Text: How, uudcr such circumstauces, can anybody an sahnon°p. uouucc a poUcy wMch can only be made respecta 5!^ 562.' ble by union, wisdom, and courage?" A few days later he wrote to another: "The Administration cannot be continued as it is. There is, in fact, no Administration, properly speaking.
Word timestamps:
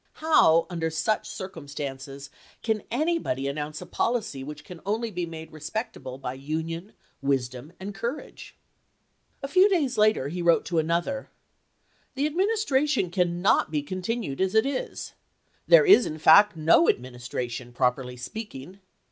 How, 0.13 0.65
uudcr 0.71 0.91
such 0.91 1.29
circumstauces, 1.29 2.29
can 2.63 2.81
anybody 2.89 3.47
an 3.47 3.57
sahnon°p. 3.57 3.75
uouucc 3.81 3.81
a 3.83 3.85
poUcy 3.85 4.43
wMch 4.43 4.63
can 4.63 4.81
only 4.83 5.11
be 5.11 5.27
made 5.27 5.51
respecta 5.51 5.99
5!^ 6.01 6.01
562.' 6.01 6.01
ble 6.01 6.17
by 6.17 6.33
union, 6.33 6.93
wisdom, 7.21 7.71
and 7.79 7.93
courage?" 7.93 8.55
A 9.43 9.47
few 9.47 9.69
days 9.69 9.99
later 9.99 10.29
he 10.29 10.41
wrote 10.41 10.65
to 10.65 10.79
another: 10.79 11.29
"The 12.15 12.25
Administration 12.25 13.11
cannot 13.11 13.69
be 13.69 13.83
continued 13.83 14.41
as 14.41 14.55
it 14.55 14.65
is. 14.65 15.13
There 15.67 15.85
is, 15.85 16.07
in 16.07 16.17
fact, 16.17 16.57
no 16.57 16.89
Administration, 16.89 17.71
properly 17.71 18.17
speaking. 18.17 18.79